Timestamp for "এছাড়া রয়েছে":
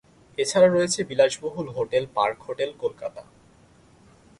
0.37-0.99